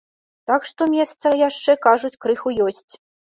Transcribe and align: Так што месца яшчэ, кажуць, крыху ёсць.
Так 0.51 0.63
што 0.69 0.87
месца 0.93 1.33
яшчэ, 1.41 1.75
кажуць, 1.87 2.13
крыху 2.27 2.55
ёсць. 2.71 2.89